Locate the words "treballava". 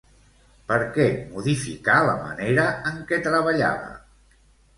3.29-3.95